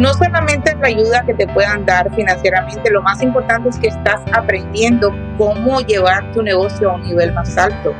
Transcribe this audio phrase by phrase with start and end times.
[0.00, 3.88] no solamente es la ayuda que te puedan dar financieramente, lo más importante es que
[3.88, 7.92] estás aprendiendo cómo llevar tu negocio a un nivel más alto.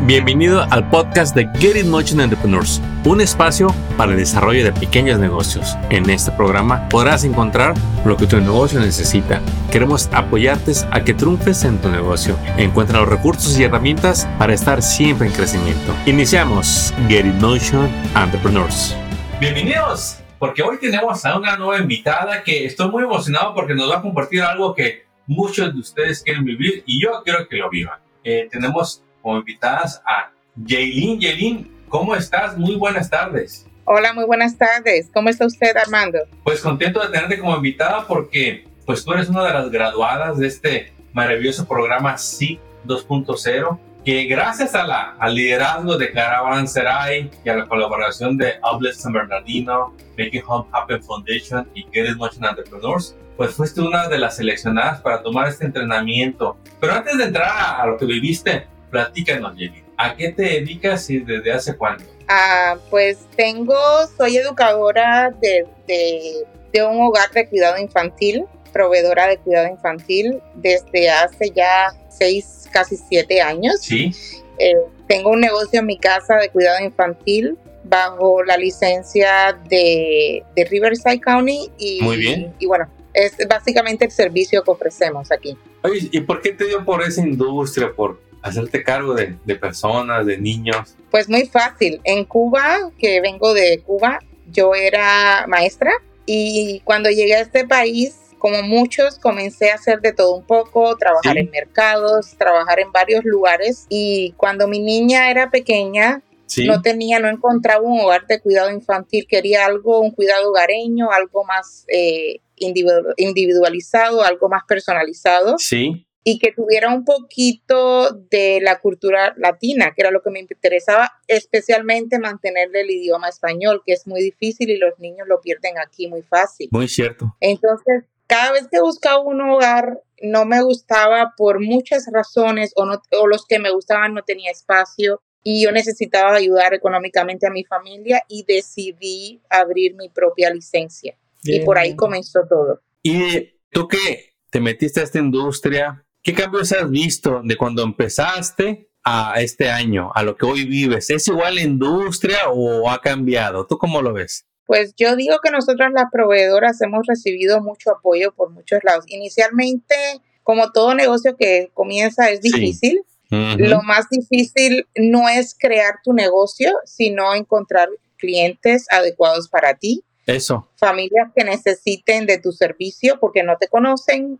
[0.00, 5.20] Bienvenido al podcast de Get It Motion Entrepreneurs, un espacio para el desarrollo de pequeños
[5.20, 5.78] negocios.
[5.90, 7.74] En este programa podrás encontrar
[8.04, 9.40] lo que tu negocio necesita.
[9.70, 12.36] Queremos apoyarte a que triunfes en tu negocio.
[12.56, 15.94] Encuentra los recursos y herramientas para estar siempre en crecimiento.
[16.04, 18.96] Iniciamos Get It Motion Entrepreneurs.
[19.38, 23.98] Bienvenidos, porque hoy tenemos a una nueva invitada que estoy muy emocionado porque nos va
[23.98, 28.00] a compartir algo que muchos de ustedes quieren vivir y yo quiero que lo vivan.
[28.24, 30.32] Eh, tenemos como invitadas a
[30.66, 31.20] Jaylin.
[31.20, 32.58] Jaylin, ¿cómo estás?
[32.58, 33.68] Muy buenas tardes.
[33.84, 35.08] Hola, muy buenas tardes.
[35.14, 36.18] ¿Cómo está usted, Armando?
[36.42, 40.48] Pues contento de tenerte como invitada porque pues tú eres una de las graduadas de
[40.48, 47.56] este maravilloso programa SIC 2.0 que gracias a la, al liderazgo de Caravanserai y a
[47.56, 53.16] la colaboración de Outlet San Bernardino, Making Home Happen Foundation y Get It Motion Entrepreneurs,
[53.36, 56.56] pues fuiste una de las seleccionadas para tomar este entrenamiento.
[56.80, 59.82] Pero antes de entrar a, a lo que viviste, Platícanos, Jenny.
[59.96, 62.04] ¿A qué te dedicas y desde hace cuándo?
[62.28, 63.74] Ah, pues tengo,
[64.18, 71.50] soy educadora de, de, un hogar de cuidado infantil, proveedora de cuidado infantil desde hace
[71.50, 73.80] ya seis, casi siete años.
[73.80, 74.12] Sí.
[74.58, 74.74] Eh,
[75.06, 81.20] tengo un negocio en mi casa de cuidado infantil bajo la licencia de, de Riverside
[81.20, 82.54] County y, Muy bien.
[82.58, 85.56] y bueno, es básicamente el servicio que ofrecemos aquí.
[85.82, 87.92] Oye, ¿y por qué te dio por esa industria?
[87.94, 90.96] ¿Por hacerte cargo de, de, personas, de niños?
[91.10, 92.00] Pues muy fácil.
[92.04, 95.90] En Cuba, que vengo de Cuba, yo era maestra
[96.24, 100.96] y cuando llegué a este país, como muchos, comencé a hacer de todo un poco,
[100.96, 101.38] trabajar ¿Sí?
[101.38, 106.66] en mercados, trabajar en varios lugares y cuando mi niña era pequeña, ¿Sí?
[106.66, 111.44] no tenía, no encontraba un hogar de cuidado infantil, quería algo, un cuidado hogareño, algo
[111.44, 115.54] más eh, individualizado, algo más personalizado.
[115.58, 120.40] Sí y que tuviera un poquito de la cultura latina, que era lo que me
[120.40, 125.78] interesaba, especialmente mantenerle el idioma español, que es muy difícil y los niños lo pierden
[125.78, 126.68] aquí muy fácil.
[126.70, 127.34] Muy cierto.
[127.40, 133.02] Entonces, cada vez que buscaba un hogar, no me gustaba por muchas razones o, no,
[133.20, 137.64] o los que me gustaban no tenía espacio y yo necesitaba ayudar económicamente a mi
[137.64, 141.18] familia y decidí abrir mi propia licencia.
[141.42, 141.62] Bien.
[141.62, 142.80] Y por ahí comenzó todo.
[143.02, 144.34] ¿Y tú qué?
[144.50, 146.06] ¿Te metiste a esta industria?
[146.22, 151.10] ¿Qué cambios has visto de cuando empezaste a este año, a lo que hoy vives?
[151.10, 153.66] ¿Es igual la industria o ha cambiado?
[153.66, 154.46] ¿Tú cómo lo ves?
[154.66, 159.04] Pues yo digo que nosotras las proveedoras hemos recibido mucho apoyo por muchos lados.
[159.08, 159.94] Inicialmente,
[160.42, 163.02] como todo negocio que comienza es difícil.
[163.28, 163.34] Sí.
[163.34, 163.68] Uh -huh.
[163.68, 170.04] Lo más difícil no es crear tu negocio, sino encontrar clientes adecuados para ti.
[170.26, 170.68] Eso.
[170.76, 174.38] Familias que necesiten de tu servicio porque no te conocen,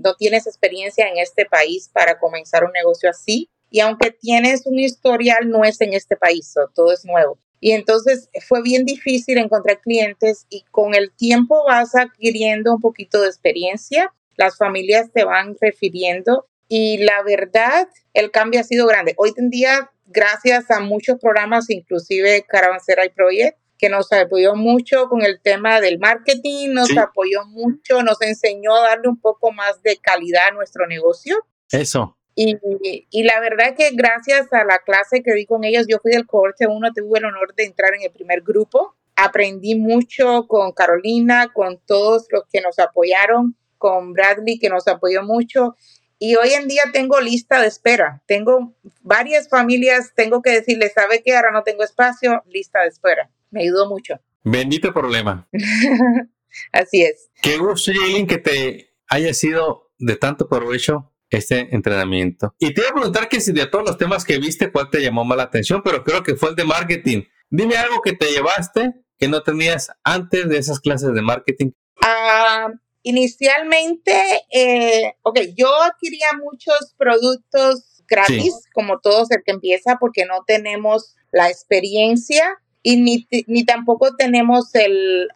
[0.00, 3.48] no tienes experiencia en este país para comenzar un negocio así.
[3.70, 7.38] Y aunque tienes un historial, no es en este país, so, todo es nuevo.
[7.60, 13.20] Y entonces fue bien difícil encontrar clientes y con el tiempo vas adquiriendo un poquito
[13.20, 19.14] de experiencia, las familias te van refiriendo y la verdad, el cambio ha sido grande.
[19.16, 25.08] Hoy en día, gracias a muchos programas, inclusive Caravancera y Project, que nos apoyó mucho
[25.08, 26.98] con el tema del marketing, nos sí.
[26.98, 31.36] apoyó mucho, nos enseñó a darle un poco más de calidad a nuestro negocio.
[31.70, 32.16] Eso.
[32.38, 32.58] Y,
[33.10, 36.26] y, la verdad que gracias a la clase que di con ellos, yo fui del
[36.26, 38.94] cohorte 1, tuve el honor de entrar en el primer grupo.
[39.16, 45.22] Aprendí mucho con Carolina, con todos los que nos apoyaron, con Bradley que nos apoyó
[45.22, 45.76] mucho.
[46.18, 48.22] Y hoy en día tengo lista de espera.
[48.26, 51.34] Tengo varias familias, tengo que decirles, ¿sabe qué?
[51.34, 54.20] Ahora no tengo espacio, lista de espera me ayudó mucho.
[54.44, 55.48] Bendito problema.
[56.72, 57.30] Así es.
[57.42, 57.92] Qué gusto,
[58.28, 62.54] que te haya sido de tanto provecho este entrenamiento.
[62.58, 65.02] Y te iba a preguntar que si de todos los temas que viste, ¿cuál te
[65.02, 65.82] llamó más la atención?
[65.84, 67.22] Pero creo que fue el de marketing.
[67.50, 71.70] Dime algo que te llevaste que no tenías antes de esas clases de marketing.
[72.02, 74.14] Uh, inicialmente,
[74.52, 78.70] eh, ok, yo adquiría muchos productos gratis, sí.
[78.74, 84.74] como todos el que empieza, porque no tenemos la experiencia y ni, ni tampoco tenemos
[84.74, 85.28] el,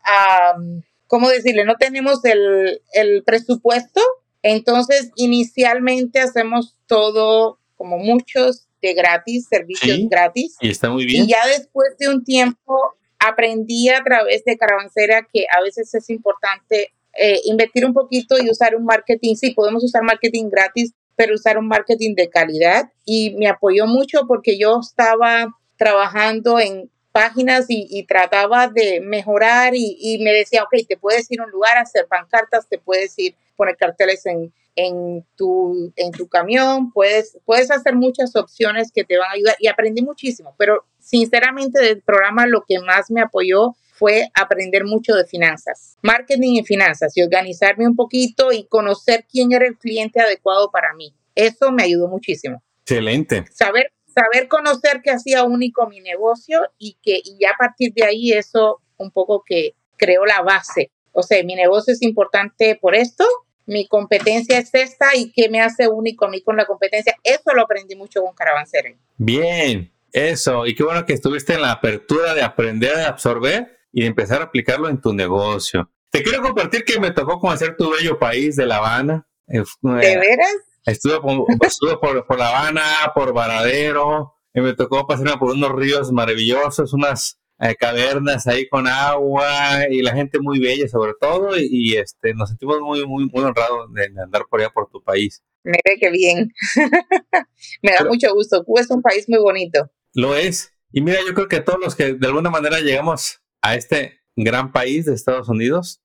[0.56, 1.64] um, ¿cómo decirle?
[1.64, 4.00] No tenemos el, el presupuesto.
[4.42, 10.56] Entonces, inicialmente hacemos todo, como muchos, de gratis, servicios sí, gratis.
[10.60, 11.24] Y está muy bien.
[11.24, 16.08] Y ya después de un tiempo aprendí a través de Caravancera que a veces es
[16.08, 19.34] importante eh, invertir un poquito y usar un marketing.
[19.34, 22.90] Sí, podemos usar marketing gratis, pero usar un marketing de calidad.
[23.04, 30.18] Y me apoyó mucho porque yo estaba trabajando en páginas y, trataba de mejorar y,
[30.22, 33.34] me decía, ok, te puedes ir a un lugar a hacer pancartas, te puedes ir
[33.60, 39.18] poner carteles en, en, tu, en tu camión, puedes, puedes hacer muchas opciones que te
[39.18, 43.74] van a ayudar y aprendí muchísimo, pero sinceramente del programa lo que más me apoyó
[43.92, 49.52] fue aprender mucho de finanzas, marketing y finanzas y organizarme un poquito y conocer quién
[49.52, 51.14] era el cliente adecuado para mí.
[51.34, 52.62] Eso me ayudó muchísimo.
[52.84, 53.44] Excelente.
[53.52, 58.04] Saber saber conocer que hacía único mi negocio y que y ya a partir de
[58.04, 60.90] ahí eso un poco que creó la base.
[61.12, 63.24] O sea, mi negocio es importante por esto,
[63.70, 67.14] mi competencia es esta y qué me hace único a mí con la competencia.
[67.22, 68.98] Eso lo aprendí mucho con Caravanserai.
[69.16, 70.66] Bien, eso.
[70.66, 74.40] Y qué bueno que estuviste en la apertura de aprender a absorber y de empezar
[74.40, 75.88] a aplicarlo en tu negocio.
[76.10, 79.28] Te quiero compartir que me tocó conocer tu bello país de La Habana.
[79.46, 80.54] ¿De veras?
[80.84, 82.82] Estuve, por, por, La Habana,
[83.14, 88.86] por Varadero, y me tocó pasar por unos ríos maravillosos, unas eh, cavernas ahí con
[88.86, 93.44] agua y la gente muy bella sobre todo y, este nos sentimos muy muy muy
[93.44, 95.42] honrados de, andar por allá por tu país.
[95.62, 96.52] Mire qué bien.
[97.82, 98.64] me da mucho gusto.
[98.64, 99.90] Cuba es un país muy bonito.
[100.14, 100.74] Lo es.
[100.90, 104.72] Y mira, yo creo que todos los que de alguna manera llegamos a este gran
[104.72, 106.00] país de Estados Unidos,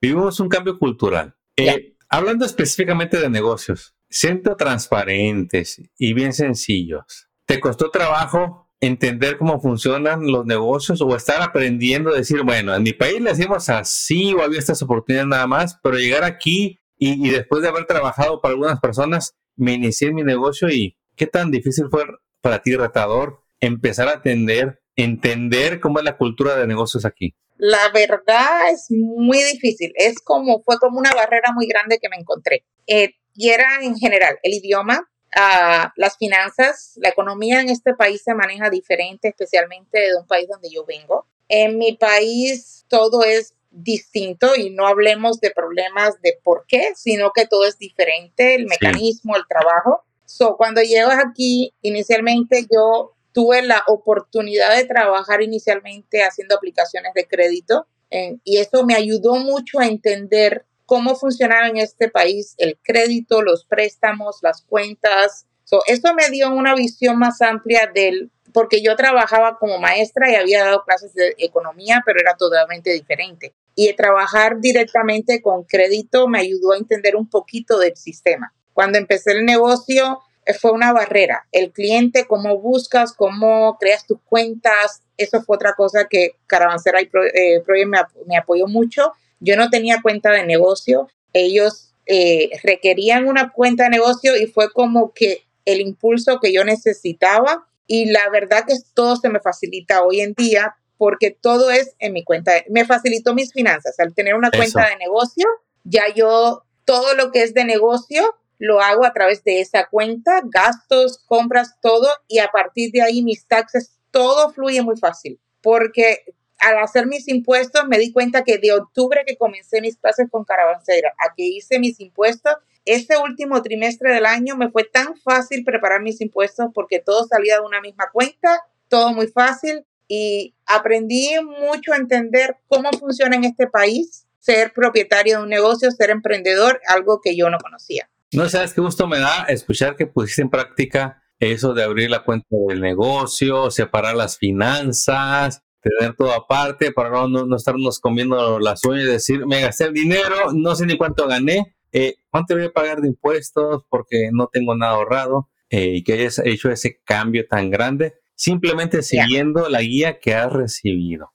[0.00, 1.36] vivimos un cambio cultural.
[1.56, 7.28] Eh, hablando específicamente de negocios, siento transparentes y bien sencillos.
[7.46, 12.82] ¿Te costó trabajo entender cómo funcionan los negocios o estar aprendiendo a decir, bueno, en
[12.82, 17.28] mi país le hacemos así o había estas oportunidades nada más, pero llegar aquí y,
[17.30, 21.50] después de haber trabajado para algunas personas, me inicié en mi negocio y qué tan
[21.50, 22.04] difícil fue
[22.40, 27.34] para ti, retador, empezar a atender, entender cómo es la cultura de negocios aquí.
[27.56, 29.92] La verdad es muy difícil.
[29.96, 32.64] Es como, fue como una barrera muy grande que me encontré.
[32.86, 38.22] Eh, y era en general el idioma, uh, las finanzas, la economía en este país
[38.22, 41.26] se maneja diferente, especialmente de un país donde yo vengo.
[41.48, 47.32] En mi país todo es distinto y no hablemos de problemas de por qué, sino
[47.32, 50.04] que todo es diferente, el mecanismo, el trabajo.
[50.24, 57.26] So, cuando llego aquí, inicialmente yo tuve la oportunidad de trabajar inicialmente haciendo aplicaciones de
[57.26, 62.78] crédito eh, y eso me ayudó mucho a entender cómo funcionaba en este país el
[62.82, 65.46] crédito, los préstamos, las cuentas.
[65.86, 70.64] eso me dio una visión más amplia del, porque yo trabajaba como maestra y había
[70.64, 73.54] dado clases de economía, pero era totalmente diferente.
[73.74, 78.54] Y trabajar directamente con crédito me ayudó a entender un poquito del sistema.
[78.72, 81.46] Cuando empecé el negocio eh, fue una barrera.
[81.50, 87.06] El cliente, cómo buscas, cómo creas tus cuentas, eso fue otra cosa que Caravancera y
[87.06, 91.08] eh, Project me, me apoyó mucho yo no tenía cuenta de negocio.
[91.32, 96.64] Ellos eh, requerían una cuenta de negocio y fue como que el impulso que yo
[96.64, 97.66] necesitaba.
[97.86, 102.12] Y la verdad que todo se me facilita hoy en día porque todo es en
[102.12, 102.52] mi cuenta.
[102.70, 103.98] Me facilitó mis finanzas.
[103.98, 105.46] Al tener una cuenta de negocio,
[105.84, 110.40] ya yo todo lo que es de negocio lo hago a través de esa cuenta,
[110.44, 112.08] gastos, compras, todo.
[112.28, 115.40] Y a partir de ahí mis taxes, todo fluye muy fácil.
[115.60, 116.24] Porque
[116.58, 120.44] al hacer mis impuestos me di cuenta que de octubre que comencé mis clases con
[120.44, 122.54] Caravancera a que hice mis impuestos,
[122.84, 127.56] este último trimestre del año me fue tan fácil preparar mis impuestos porque todo salía
[127.56, 133.44] de una misma cuenta, todo muy fácil y aprendí mucho a entender cómo funciona en
[133.44, 138.10] este país ser propietario de un negocio, ser emprendedor, algo que yo no conocía.
[138.32, 142.24] No sabes qué gusto me da escuchar que pusiste en práctica eso de abrir la
[142.24, 148.84] cuenta del negocio, separar las finanzas, tener todo aparte para no, no, estarnos comiendo las
[148.84, 152.64] uñas y decir, me gasté el dinero, no sé ni cuánto gané, eh, cuánto voy
[152.64, 157.00] a pagar de impuestos porque no tengo nada ahorrado eh, y que hayas hecho ese
[157.04, 161.32] cambio tan grande, simplemente siguiendo la guía que has recibido.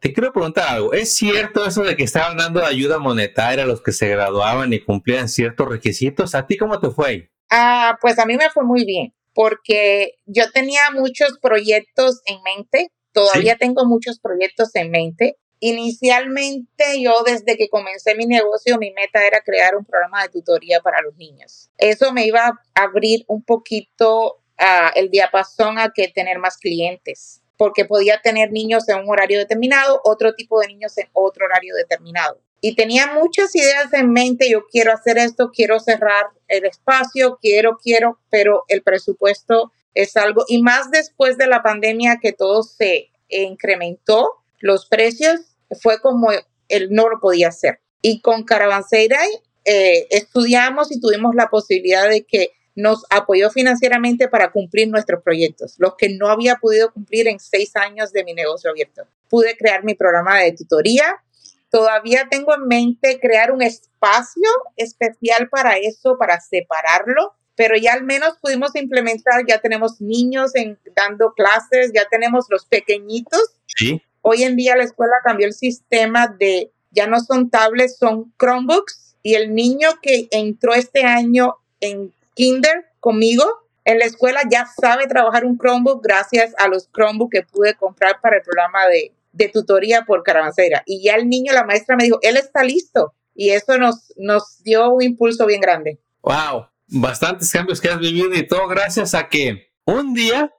[0.00, 3.82] Te quiero preguntar algo, ¿es cierto eso de que estaban dando ayuda monetaria a los
[3.82, 6.34] que se graduaban y cumplían ciertos requisitos?
[6.34, 7.30] ¿A ti cómo te fue?
[7.50, 12.90] Ah, pues a mí me fue muy bien porque yo tenía muchos proyectos en mente
[13.16, 15.38] Todavía tengo muchos proyectos en mente.
[15.60, 20.82] Inicialmente yo desde que comencé mi negocio, mi meta era crear un programa de tutoría
[20.82, 21.70] para los niños.
[21.78, 27.40] Eso me iba a abrir un poquito uh, el diapasón a que tener más clientes,
[27.56, 31.74] porque podía tener niños en un horario determinado, otro tipo de niños en otro horario
[31.74, 32.42] determinado.
[32.60, 37.78] Y tenía muchas ideas en mente, yo quiero hacer esto, quiero cerrar el espacio, quiero,
[37.82, 43.10] quiero, pero el presupuesto es algo, y más después de la pandemia que todo se
[43.28, 45.40] incrementó, los precios,
[45.82, 46.28] fue como
[46.68, 47.80] él no lo podía hacer.
[48.02, 49.18] Y con Caravanseira
[49.64, 55.76] eh, estudiamos y tuvimos la posibilidad de que nos apoyó financieramente para cumplir nuestros proyectos,
[55.78, 59.06] los que no había podido cumplir en seis años de mi negocio abierto.
[59.30, 61.22] Pude crear mi programa de tutoría.
[61.70, 68.04] Todavía tengo en mente crear un espacio especial para eso, para separarlo, pero ya al
[68.04, 73.56] menos pudimos implementar, ya tenemos niños en, dando clases, ya tenemos los pequeñitos.
[73.66, 74.02] Sí.
[74.22, 79.16] Hoy en día la escuela cambió el sistema de, ya no son tablets, son Chromebooks
[79.22, 83.44] y el niño que entró este año en kinder conmigo
[83.86, 88.20] en la escuela ya sabe trabajar un Chromebook gracias a los Chromebooks que pude comprar
[88.20, 90.82] para el programa de, de tutoría por Carabancera.
[90.86, 93.14] Y ya el niño, la maestra me dijo, él está listo.
[93.32, 96.00] Y eso nos, nos dio un impulso bien grande.
[96.22, 100.52] Wow, bastantes cambios que has vivido y todo gracias a que un día,